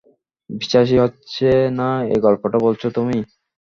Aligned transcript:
বিশ্বাস-ই 0.49 0.97
হচ্ছে 0.97 1.47
না 1.79 1.89
এই 2.05 2.19
গল্পটা 2.21 2.57
বলছো 2.59 2.87
তুমি। 2.97 3.17